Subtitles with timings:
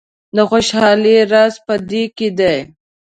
[0.35, 2.57] د خوشحالۍ راز په دې کې دی.